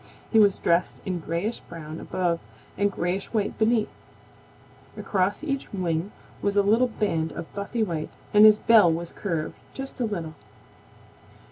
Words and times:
He 0.31 0.39
was 0.39 0.55
dressed 0.55 0.99
in 1.05 1.19
grayish 1.19 1.59
brown 1.59 1.99
above 1.99 2.39
and 2.75 2.91
grayish 2.91 3.27
white 3.33 3.55
beneath. 3.59 3.87
Across 4.97 5.43
each 5.43 5.71
wing 5.71 6.11
was 6.41 6.57
a 6.57 6.63
little 6.63 6.87
band 6.87 7.31
of 7.33 7.53
buffy 7.53 7.83
white, 7.83 8.09
and 8.33 8.43
his 8.43 8.57
bill 8.57 8.91
was 8.91 9.11
curved 9.13 9.53
just 9.75 9.99
a 9.99 10.05
little. 10.05 10.33